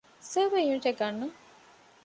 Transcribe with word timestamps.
ސަރވަރ 0.31 0.59
ޔުނިޓެއް 0.67 0.99
ގަންނަން 0.99 1.35